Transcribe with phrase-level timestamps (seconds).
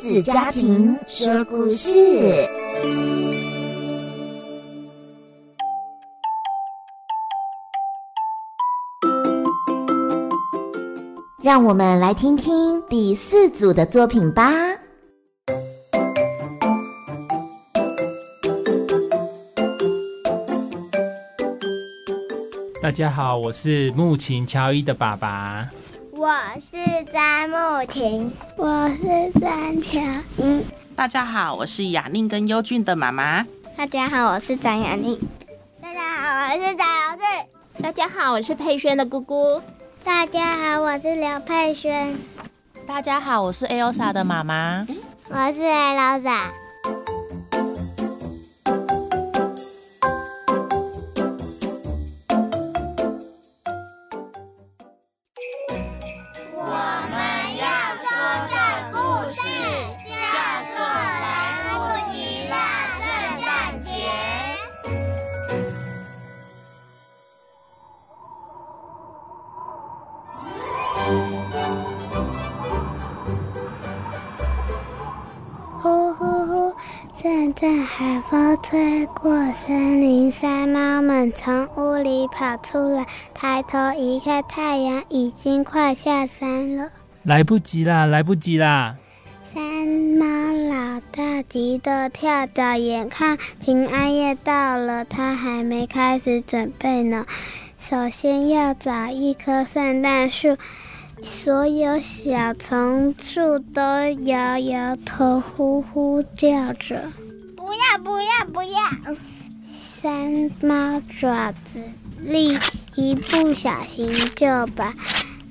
[0.00, 1.94] 子家庭说故事，
[11.42, 14.52] 让我们来听听第四组的作品吧。
[22.80, 25.68] 大家好，我是木琴乔伊的爸爸。
[26.18, 26.28] 我
[26.58, 30.00] 是詹木婷，我是詹乔
[30.38, 30.64] 伊。
[30.96, 33.46] 大家好，我是雅宁跟优俊的妈妈。
[33.76, 35.16] 大家好，我是张雅宁。
[35.80, 37.22] 大家好，我是张老师。
[37.80, 39.62] 大家好，我是佩萱的姑姑。
[40.02, 42.18] 大家好，我是刘佩萱。
[42.84, 44.88] 大家好，我是 Elsa 的妈妈。
[45.28, 46.46] 我是 Elsa。
[81.48, 86.90] 从屋里跑出来，抬头一看，太阳已经快下山了。
[87.22, 88.94] 来不及啦，来不及啦！
[89.50, 97.24] 三猫老大急得跳蚤，眼看平安夜到了，他还没开始准备呢。
[97.78, 100.54] 首先要找一棵圣诞树。
[101.22, 103.82] 所有小松树都
[104.24, 107.10] 摇摇头，呼呼叫着
[107.56, 108.78] ：“不要，不要，不要！”
[110.00, 111.82] 山猫爪子
[112.20, 112.56] 力
[112.94, 114.46] 一不小心就
[114.76, 114.94] 把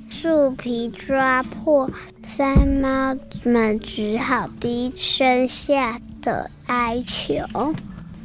[0.10, 1.92] 树皮抓破，
[2.24, 7.36] 三猫们只好低声下的哀求：“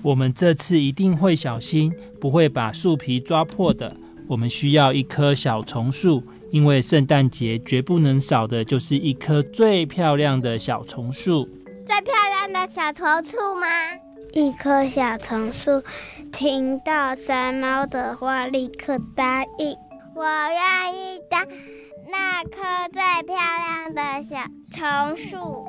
[0.01, 3.97] 我们这次一定会小心，不会把树皮抓破的。
[4.29, 6.23] 我们需要一棵小松树。”
[6.53, 11.49] 因为圣诞节绝不能少的就是一棵最漂亮的小松树。
[11.85, 13.67] 最漂亮的小松树吗？
[14.35, 15.83] 一棵小松树
[16.33, 19.77] 听到山猫的话，立刻答应
[20.17, 21.47] ：“我愿意当
[22.11, 24.39] 那棵最漂亮的小
[24.73, 25.69] 松树。”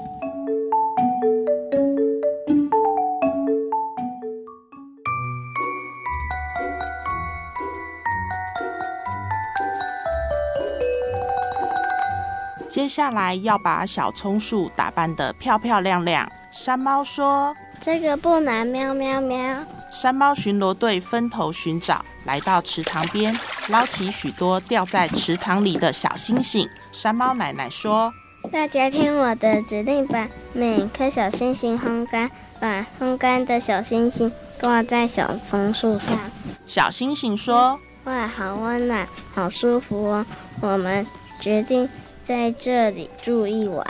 [12.69, 16.31] 接下来要把小松树打扮得漂漂亮亮。
[16.51, 17.53] 山猫说
[17.83, 19.57] ：“这个不难。”喵喵喵。
[19.91, 23.37] 山猫巡逻队分头寻找，来到池塘边，
[23.69, 26.67] 捞起许多掉在池塘里的小星星。
[26.91, 28.11] 山猫奶奶说
[28.51, 36.17] ：“大家听我的指令，把每颗小星星烘干，把烘干的小星星挂在小松树上。”
[36.65, 40.25] 小星星说：“哇，好温暖，好舒服哦！
[40.61, 41.05] 我们
[41.39, 41.87] 决定。”
[42.23, 43.85] 在这里住一晚。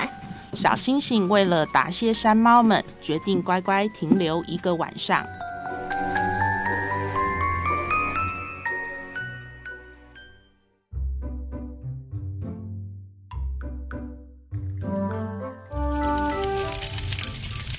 [0.56, 5.26] 小星星为了答谢山猫们，决定乖乖停留一个晚上。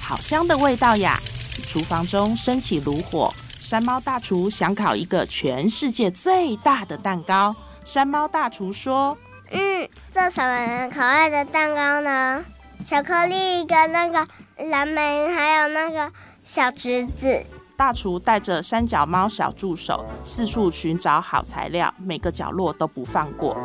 [0.01, 1.19] 好香的味道呀！
[1.67, 7.55] 厨房中升起炉火，山猫大厨想烤一个全世界最大的蛋糕。
[7.84, 9.17] 山猫大厨说。
[9.51, 12.45] 嗯，做什么口味的蛋糕呢？
[12.84, 14.27] 巧克力跟那个
[14.67, 16.12] 蓝莓，还有那个
[16.43, 17.43] 小橘子。
[17.77, 23.56] 大厨带着三脚猫小助手四处寻找好材料，每个角落都不放过。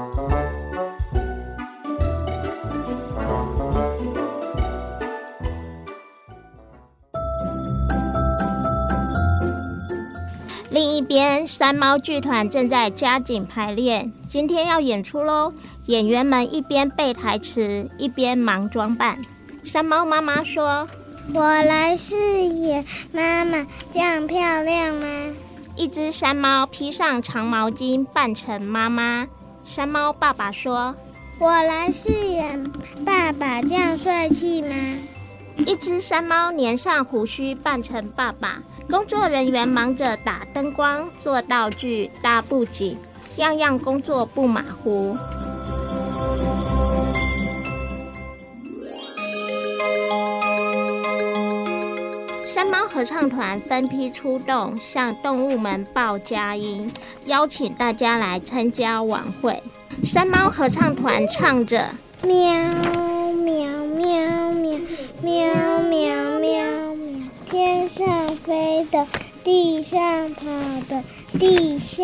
[11.09, 15.51] 边，山猫剧团正在加紧排练，今天要演出喽！
[15.87, 19.17] 演员们一边背台词，一边忙装扮。
[19.63, 20.87] 山猫妈妈说
[21.33, 25.33] ：“我来饰演妈妈，这样漂亮吗？”
[25.75, 29.27] 一只山猫披上长毛巾，扮成妈妈。
[29.65, 30.95] 山猫爸爸说
[31.39, 32.71] ：“我来饰演
[33.03, 34.75] 爸爸，这样帅气吗？”
[35.65, 38.61] 一只山猫粘上胡须，扮成爸爸。
[38.89, 42.97] 工作人员忙着打灯光、做道具、搭布景，
[43.35, 45.15] 样样工作不马虎。
[52.47, 56.91] 山猫合唱团分批出动，向动物们报佳音，
[57.25, 59.61] 邀请大家来参加晚会。
[60.03, 61.89] 山猫合唱团唱着：
[62.23, 62.33] 喵
[63.35, 64.51] 喵喵
[65.21, 66.38] 喵，
[67.49, 69.07] 天上飞的，
[69.43, 70.45] 地上跑
[70.87, 71.03] 的，
[71.39, 72.03] 地下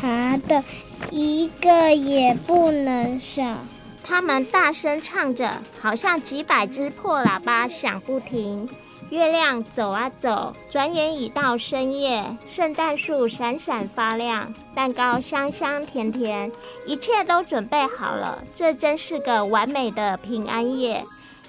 [0.00, 0.64] 爬的，
[1.12, 3.58] 一个也不能少。
[4.02, 8.68] 他们大声唱着，好像几百只破喇叭响不停。
[9.10, 16.50] 月亮走啊走，转眼已到深夜，圣诞树闪闪发亮，蛋糕香香甜甜，
[16.86, 18.42] 一切都准备好了。
[18.52, 21.04] 这真是个完美的平安夜。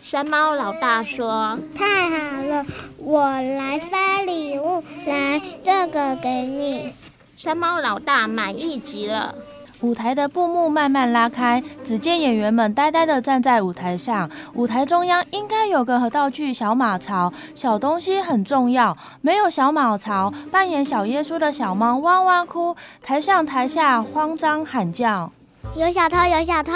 [0.10, 2.66] 山猫老大说：“太好了，
[2.96, 6.94] 我来发礼物，来，这个给你。”
[7.36, 9.36] 山猫老大满意极了。
[9.82, 14.32] 舞台的布幕慢慢拉开，只见演员们呆呆地站在舞台上。
[14.54, 18.96] 舞台中央应该有个道具小马槽，小东西很重要。
[19.20, 25.30] 没有小马槽，扮演小耶稣的小猫哇哇哭，台上台下慌张喊叫
[25.76, 26.16] ：“有小偷！
[26.26, 26.72] 有小偷！”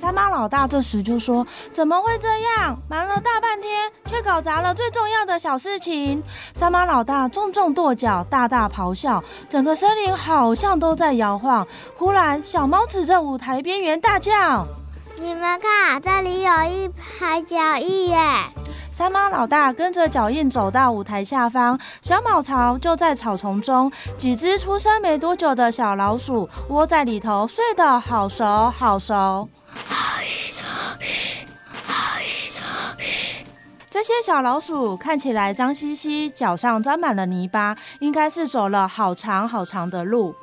[0.00, 2.74] 山猫老大这时就说：“怎么会这样？
[2.88, 6.22] 忙了大半天，却搞砸了最重要的小事情。”
[6.56, 11.66] 山猫老大重重跺脚，大大咆哮，整个森林好像都在摇晃。
[11.98, 14.66] 忽然，小猫指着舞台边缘大叫
[15.20, 18.18] ：“你们看，这里有一排脚印耶！”
[18.90, 29.46] 山猫老大跟着脚印走到舞台下方，小马槽就在草丛中，几只出生没多久的小老鼠窝在里头，睡得好熟好熟。
[33.90, 40.34] 这些小老鼠看起来脏兮兮，脚上沾满了泥巴，应该是走了好长好长的路。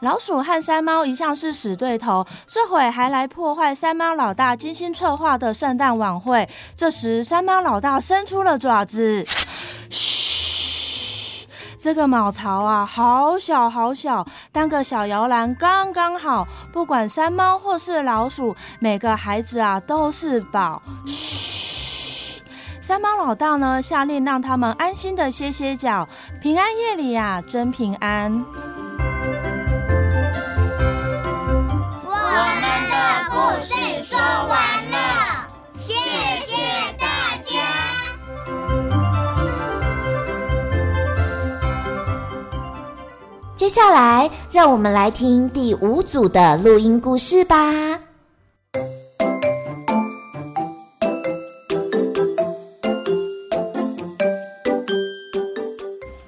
[0.00, 6.46] 老鼠和山猫一向是死对头，这会还来破坏山猫老大精心策划的圣诞晚会。
[6.76, 9.24] 这时，山猫老大伸出了爪子，
[9.88, 10.25] 嘘。
[11.86, 16.44] 这个卯槽啊，好小好小，当个小摇篮刚刚好。
[16.72, 20.82] 不管山猫或是老鼠，每个孩子啊都是宝。
[21.06, 22.42] 嘘，
[22.82, 26.08] 山猫老大呢，下令让他们安心的歇歇脚。
[26.42, 28.44] 平安夜里呀，真平安。
[43.66, 47.98] 接下来，让我们来听第五组的录音故事吧。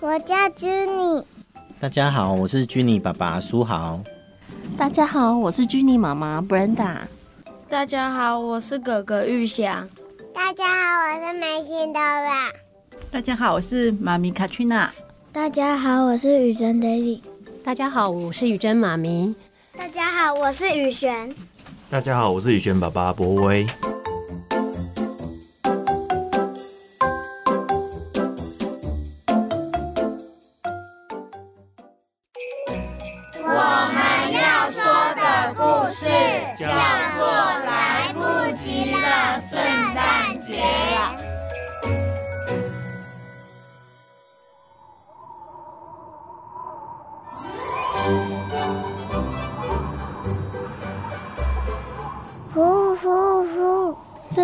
[0.00, 1.22] 我叫 Juni。
[1.78, 4.00] 大家好，我是 Juni 爸爸书豪。
[4.76, 6.96] 大家好，我是 Juni 妈妈 Brenda。
[7.68, 9.88] 大家好，我是哥哥玉祥。
[10.34, 12.50] 大家好，我是美心豆吧。
[13.12, 14.88] 大家好，我是妈咪 Katrina。
[15.30, 17.20] 大家好，我是雨珍 Daisy。
[17.64, 19.34] 大家好，我是雨珍妈咪。
[19.76, 21.34] 大家好，我是雨璇。
[21.90, 23.66] 大家好，我是雨璇爸爸博威。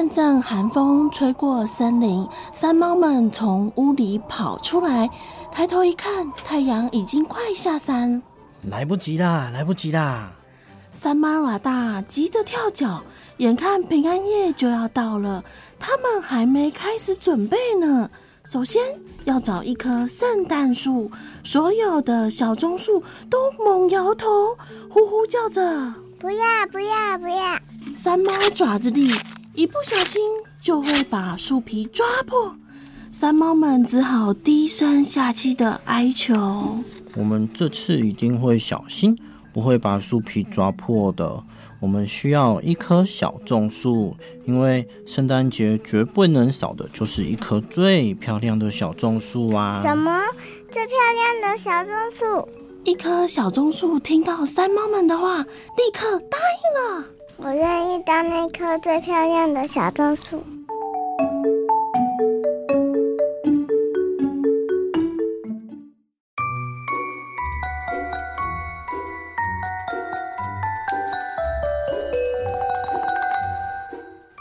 [0.05, 5.09] 阵阵寒风吹过森林，山猫们从屋里跑出来，
[5.50, 8.21] 抬头一看，太阳已经快下山。
[8.64, 10.33] 来不及啦，来不及啦！
[10.93, 13.02] 山猫老大急得跳脚，
[13.38, 15.43] 眼看平安夜就要到了，
[15.78, 18.11] 他们还没开始准备呢。
[18.45, 18.83] 首先
[19.25, 21.11] 要找一棵圣诞树，
[21.43, 24.55] 所有的小棕树都猛摇头，
[24.90, 27.59] 呼呼叫着：“不要，不要，不要！”
[27.95, 29.11] 山猫爪子里。
[29.56, 30.20] 一不小心
[30.61, 32.56] 就会把树皮抓破，
[33.12, 36.80] 山猫们只好低声下气的哀求
[37.14, 39.16] ：“我们这次一定会小心，
[39.52, 41.40] 不会把树皮抓破的。
[41.78, 50.20] 我们需要一棵小棕树，因为圣诞节绝不能少的就是一棵最漂亮的小棕树啊！”什么？
[50.68, 52.49] 最漂亮的小棕树？
[52.82, 57.04] 一棵小棕树听到山猫们的话，立刻答应了。
[57.37, 60.43] 我愿意当那棵最漂亮的小棕树。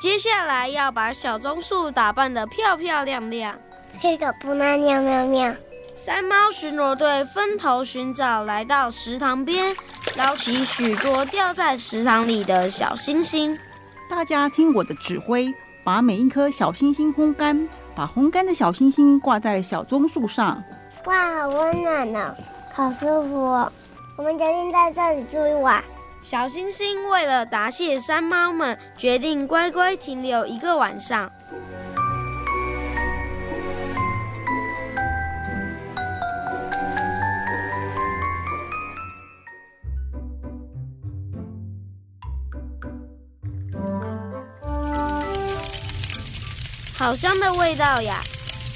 [0.01, 3.57] 接下来要把小棕树打扮得漂漂亮亮。
[4.01, 5.53] 这个不能喵喵喵。
[5.95, 9.75] 山猫巡逻队分头寻找，来到池塘边。
[10.15, 13.57] 捞起许多掉在池塘里的小星星，
[14.07, 15.51] 大家听我的指挥，
[15.83, 20.63] 把每一颗小星星烘干，把烘干的小星星挂在小棕树上。
[21.05, 22.35] 哇，好温暖呢！
[22.71, 23.71] 好舒服哦。
[24.15, 25.83] 我们决定在这里住一晚。
[26.21, 31.29] 小星星为了答谢山猫们，决定乖乖停留一个晚上。
[46.95, 48.19] 好香的味道呀！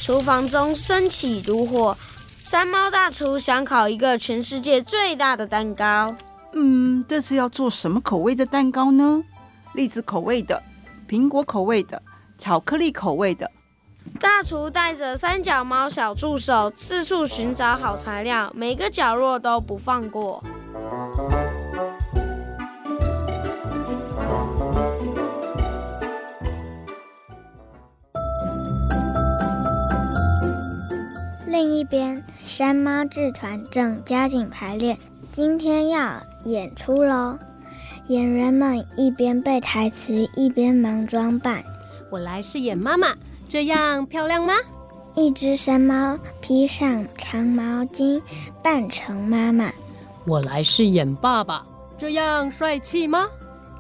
[0.02, 1.96] 厨房中升起炉火，
[2.44, 6.16] 山猫大厨想烤一个全世界最大的蛋糕。
[6.54, 9.24] 嗯，这次要做什么口味的蛋糕呢？
[9.74, 10.62] 栗子口味的、
[11.08, 12.02] 苹果口味的、
[12.40, 13.52] 巧克力口味的。
[14.20, 20.44] 大厨带着三脚猫小助手四处寻找好材料，每个角落都不放过。
[31.58, 34.96] 另一边，山猫剧团正加紧排练，
[35.32, 37.36] 今天要演出喽！
[38.10, 41.64] 演员们一边背台词，一边忙装扮。
[42.12, 43.08] 我来饰演妈妈，
[43.50, 44.54] 这样漂亮吗？
[45.16, 48.22] 一只山猫披上长毛巾，
[48.62, 49.72] 扮成妈妈。
[50.28, 51.66] 我来饰演爸爸，
[51.98, 53.26] 这样帅气吗？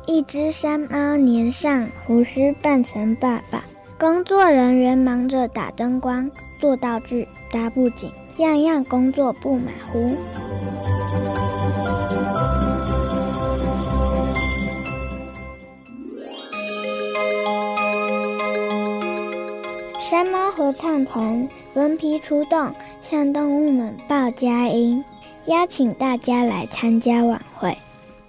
[0.07, 3.63] 一只山猫粘上胡须，扮成爸爸。
[3.99, 6.27] 工作人员忙着打灯光。
[6.59, 10.15] 做道具、搭布景，样样工作不马虎。
[19.99, 22.71] 山猫合唱团分批出动，
[23.01, 25.03] 向动物们报佳音，
[25.47, 27.77] 邀请大家来参加晚会。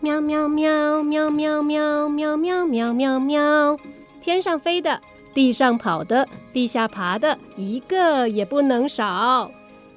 [0.00, 3.76] 喵喵喵喵喵喵喵喵喵喵喵，
[4.20, 5.00] 天上飞的。
[5.38, 9.49] 地上跑的，地下爬的，一个也不能少。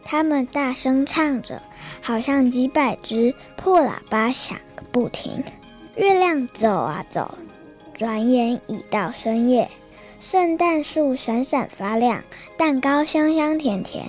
[0.03, 1.60] 他们大声唱着，
[2.00, 5.43] 好像几百只破喇叭响个不停。
[5.95, 7.39] 月亮走啊走，
[7.95, 9.67] 转眼已到深夜。
[10.19, 12.21] 圣诞树闪闪发亮，
[12.55, 14.07] 蛋糕香香甜甜，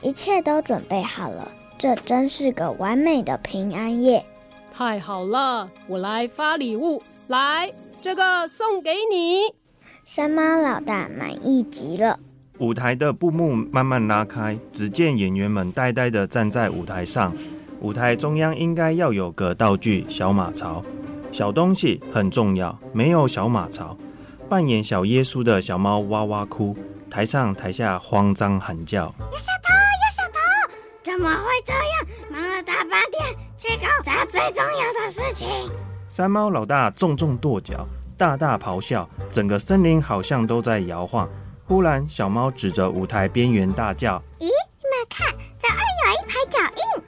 [0.00, 1.50] 一切都准备好了。
[1.76, 4.24] 这真是个完美的平安夜。
[4.72, 9.60] 太好了，我来发礼物，来，这个送给你。
[10.04, 12.18] 山猫老大满意极了。
[12.58, 17.32] 舞台的布幕慢慢拉开，只见演员们呆呆地站在舞台上。
[17.80, 20.82] 舞台中央应该要有个道具——小马槽。
[21.30, 23.96] 小东西很重要，没有小马槽，
[24.48, 26.76] 扮演小耶稣的小猫哇哇哭，
[27.08, 29.72] 台上台下慌张喊叫：“有小偷！
[30.02, 30.40] 有小偷！
[31.04, 32.06] 怎么会这样？
[32.28, 35.48] 忙了大半天，去搞砸最重要的事情。”
[36.10, 37.86] 山猫老大重重跺脚。
[38.22, 41.28] 大大咆哮，整个森林好像都在摇晃。
[41.66, 44.54] 忽然，小猫指着舞台边缘大叫：“咦，你们
[45.10, 45.26] 看，
[45.58, 47.02] 这儿有一排脚印！”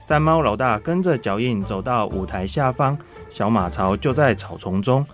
[0.00, 2.96] 三猫老大跟着脚印走到舞台下方，
[3.28, 5.06] 小马槽就在草丛中。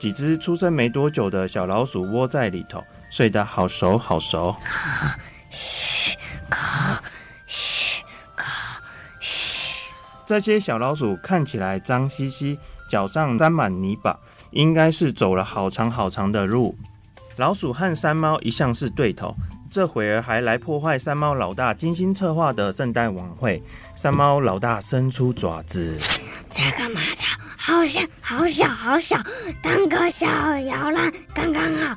[0.00, 4.56] 几只出生没多久的小老鼠窝在里头，睡得好熟好熟。
[10.26, 12.58] 这些小老鼠看起来脏兮兮，
[12.90, 14.18] 脚上沾满泥巴。
[14.50, 16.76] 应该是走了好长好长的路。
[17.36, 19.34] 老鼠和山猫一向是对头，
[19.70, 23.62] 这会儿还来破坏山猫老大精心策划的圣诞晚会。
[23.94, 25.96] 山猫老大伸出爪子，
[26.50, 29.16] 这个马槽好像好小好小，
[29.62, 30.26] 当个小
[30.60, 31.96] 摇篮刚刚好。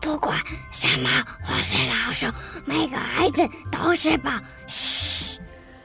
[0.00, 0.38] 不管
[0.70, 1.10] 山猫
[1.42, 2.26] 或是老鼠，
[2.64, 4.30] 每个孩子都是宝。
[4.66, 5.40] 嘘！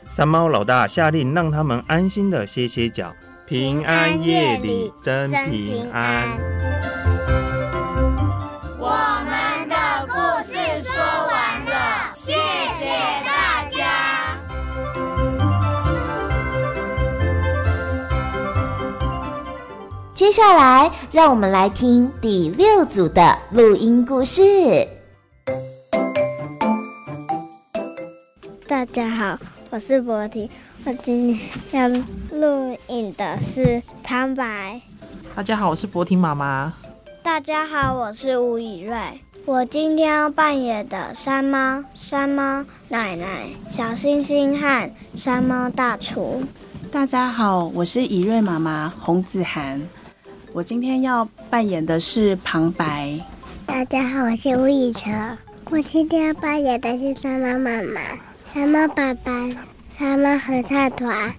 [0.10, 3.14] 山猫老大下令让他们安心的歇歇脚。
[3.52, 6.26] 平安夜里真平安。
[8.80, 8.88] 我
[9.26, 9.76] 们的
[10.08, 10.14] 故
[10.48, 10.54] 事
[10.86, 10.96] 说
[11.28, 12.32] 完了，谢
[12.80, 12.88] 谢
[13.26, 14.40] 大家。
[20.14, 24.88] 接下来，让我们来听第六组的录音故事。
[28.66, 29.38] 大家好，
[29.70, 30.50] 我是博婷。
[30.84, 31.40] 我今天
[31.72, 31.88] 要
[32.36, 34.82] 录影的是旁白。
[35.36, 36.74] 大家好，我是博婷妈妈。
[37.22, 38.98] 大家好，我是吴以瑞。
[39.46, 46.44] 我今天要扮演的山猫、山猫奶奶、小星星和山猫大厨。
[46.92, 49.80] 大家好，我是以瑞妈妈洪子涵。
[50.52, 53.20] 我今天要扮演的是旁白。
[53.68, 55.02] 大家好，我是吴以哲。
[55.70, 58.02] 我今天要扮演的是山猫妈妈、
[58.52, 59.32] 山猫爸爸。
[60.02, 61.32] 山猫合唱团。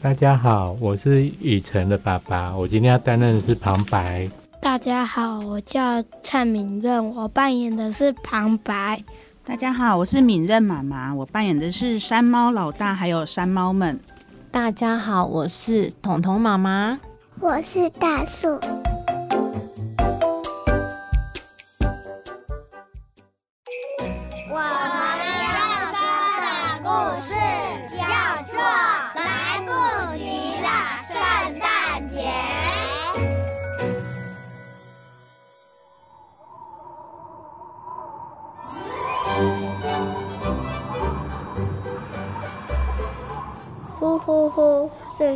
[0.00, 4.26] 大家好，我是雨辰的爸爸，我今天要担任的是旁白。
[4.58, 9.04] 大家好，我叫蔡敏任，我扮演的是旁白。
[9.44, 14.00] 大家好，我是敏任妈妈，我扮演的是山猫老大，还有山猫们。
[14.50, 16.98] 大家好，我是彤彤妈妈，
[17.38, 18.58] 我是大树。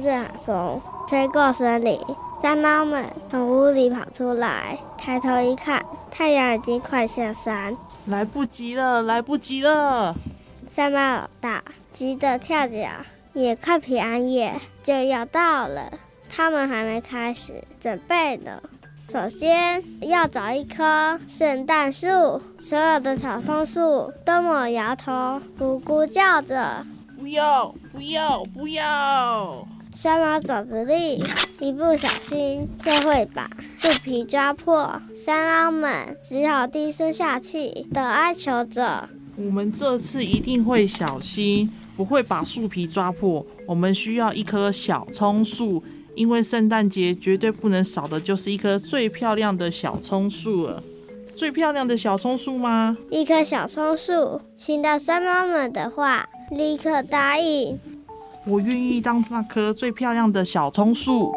[0.00, 2.00] 阵阵海风吹过森林，
[2.40, 7.76] 山猫们从屋里跑出来，抬头一看，太阳已经快下山，
[8.07, 10.14] 来不及了，来不及了！
[10.69, 12.88] 山猫老大急得跳脚，
[13.35, 15.92] 眼看平安夜就要到了，
[16.35, 18.62] 他们还没开始准备呢。
[19.12, 22.07] 首先要找一棵圣诞树，
[22.59, 26.87] 所有的草松树都猛摇头，咕咕叫着。
[27.19, 29.66] 不要不要不要！
[30.02, 31.23] 山猫爪子力，
[31.59, 34.99] 一不小心就会把树皮抓破。
[35.14, 43.45] 山猫们只好低声下气地哀求着：“我们这次一定会小心，不会把树皮抓破。
[43.66, 50.83] 我们需要一棵小葱树，因为圣诞节绝对不能少的就是一棵最漂亮的小葱树了。
[51.37, 52.97] 最漂亮的小松树吗？
[53.11, 57.78] 一棵小松树，听到山猫们的话。”立刻答应，
[58.47, 61.32] 我愿意当那棵最漂亮的小葱树。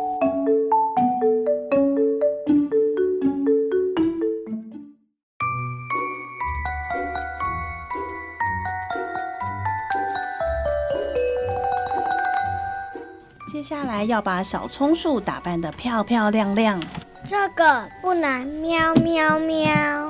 [13.51, 16.81] 接下来要把小葱树打扮得漂漂亮亮。
[17.25, 20.02] 这个不难，喵喵喵。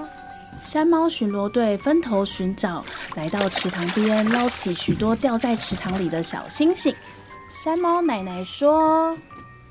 [0.63, 2.83] 山猫巡逻队分头寻找，
[3.15, 6.95] 来到池塘边，捞起许多掉在池塘里的小星星。
[7.49, 9.15] 山猫奶奶说：“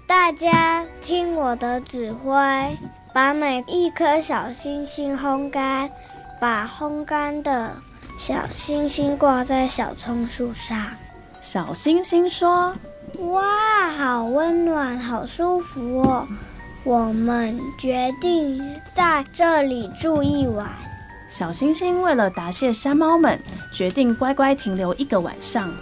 [0.06, 2.32] 大家听我的指挥，
[3.12, 5.90] 把每一颗小星星烘干，
[6.38, 7.74] 把烘干的
[8.18, 10.78] 小星星挂在小葱树上。”
[11.40, 12.72] 小星星说
[13.18, 16.28] ：“哇，好温暖，好舒服哦！”
[16.84, 18.60] 我们决定
[18.92, 20.68] 在这里住一晚。
[21.28, 23.40] 小星星为了答谢山猫们，
[23.72, 25.72] 决定乖乖停留一个晚上。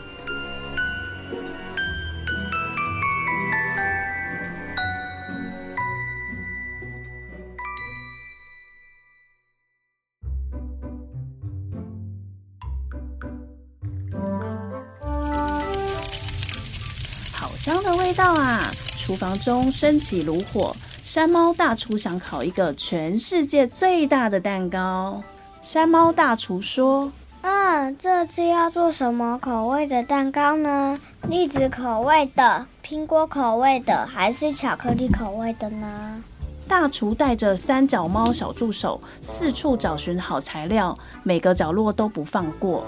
[17.32, 18.70] 好香的味道啊！
[18.98, 20.76] 厨房中升起炉火。
[21.12, 25.20] 山猫大厨想烤一个全世界最大的蛋糕。
[25.60, 27.10] 山猫大厨说
[27.42, 30.96] ：“嗯，这次要做什么口味的蛋糕呢？
[31.28, 36.22] 栗子口味的、苹果口味的，还是巧克力口味的呢？”
[36.68, 42.86] 大厨带着三脚猫小助手四处找寻好材料，每个角落都不放过。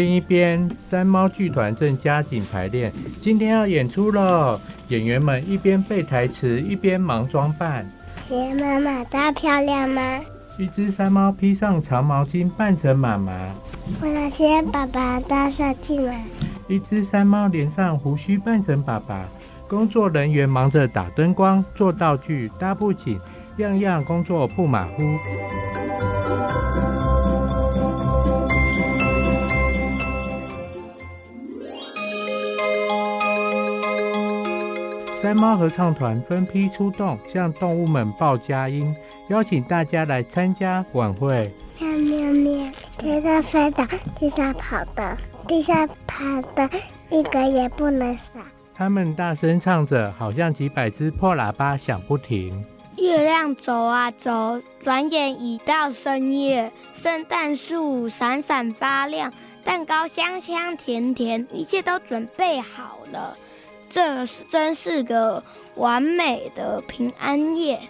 [0.00, 4.58] 另一边，山猫剧团正加紧排练，今天要演出了。
[4.88, 7.86] 演员们一边背台词，一边忙装扮。
[8.26, 10.20] 鞋妈妈大漂亮吗？
[10.56, 13.30] 一只山猫披上长毛巾，扮成妈妈。
[14.00, 16.14] 我要谢爸爸大帅气吗？
[16.66, 19.28] 一只山猫连上胡须，扮成爸爸。
[19.68, 23.20] 工作人员忙着打灯光、做道具、搭布景，
[23.58, 25.02] 样样工作不马虎。
[35.30, 38.92] 山猫合唱团分批出动，向动物们报佳音，
[39.28, 41.48] 邀请大家来参加晚会。
[41.78, 43.86] 喵喵喵，天上飞的，
[44.18, 45.16] 地上跑的，
[45.46, 46.68] 地上爬的，
[47.10, 48.40] 一个也不能少。
[48.74, 52.64] 他们大声唱着，好像几百只破喇叭响不停。
[52.96, 56.72] 月亮走啊走，转眼已到深夜。
[56.92, 63.36] 圣诞树闪闪发亮，蛋糕香香甜甜，一切都准备好了。
[63.90, 65.42] 这是真是个
[65.74, 67.80] 完美的平安夜，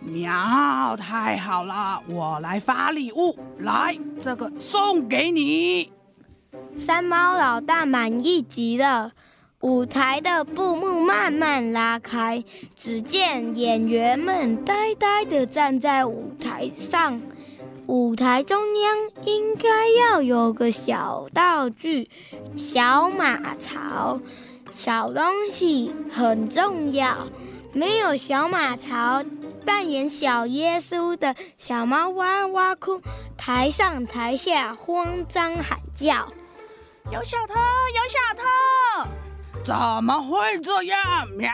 [0.00, 0.94] 喵！
[0.96, 5.90] 太好了，我来发礼物，来，这个送给你。
[6.76, 9.12] 三猫老大满意极了。
[9.60, 12.44] 舞台的布幕慢慢拉开，
[12.76, 17.20] 只见演员们呆呆地站在舞台上。
[17.86, 22.08] 舞台中央应该要有个小道具——
[22.56, 24.20] 小马槽。
[24.78, 27.26] 小东西很重要，
[27.72, 29.24] 没有小马槽
[29.66, 33.02] 扮演小耶稣的小猫哇哇哭，
[33.36, 36.28] 台上台下慌张喊叫。
[37.10, 39.10] 有小偷，有小偷！
[39.64, 41.28] 怎么会这样？
[41.36, 41.50] 喵！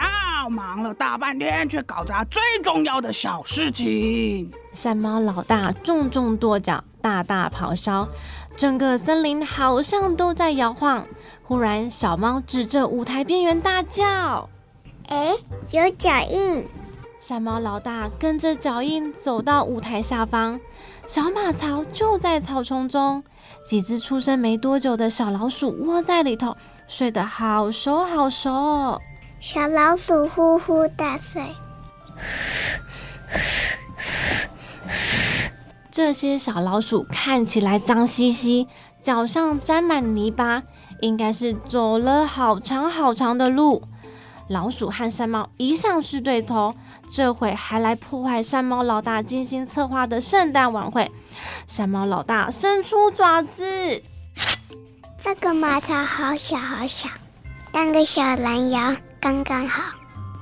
[0.51, 4.53] 忙了大半天，却搞砸最重要的小事情。
[4.75, 8.07] 山猫老大重重跺脚，大大咆哮，
[8.55, 11.07] 整个森林好像都在摇晃。
[11.47, 14.49] 忽然，小猫指着舞台边缘大叫
[15.09, 15.35] ：“哎，
[15.73, 16.67] 有脚印！”
[17.21, 20.59] 山猫老大跟着脚印走到舞台下方，
[21.07, 23.23] 小马槽就在草丛中。
[23.67, 26.57] 几只出生没多久的小老鼠窝在里头，
[26.89, 29.01] 睡得好熟好熟。
[29.39, 31.43] 小老鼠呼呼大睡。
[35.91, 38.67] 这些小老鼠看起来脏兮兮，
[39.05, 40.63] 脚上沾满泥巴，
[41.01, 43.83] 应该是走了好长好长的路。
[44.49, 46.75] 老鼠和山猫一向是对头，
[47.13, 51.13] 这回还来破坏山猫老大精心策划的圣诞晚会。
[51.67, 54.03] 山猫老大伸出爪子，
[55.23, 57.11] 这个马槽好小好小，
[57.73, 59.83] 当个小蓝羊刚刚好。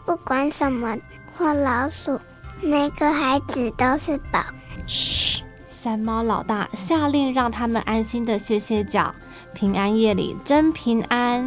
[0.04, 0.96] 不管什么
[1.36, 2.20] 或老鼠，
[2.60, 4.40] 每个孩子都是宝。
[4.86, 5.31] 嘘，
[5.82, 9.12] 山猫老大下令让他们安心的歇歇脚，
[9.52, 11.44] 平安夜里真平安。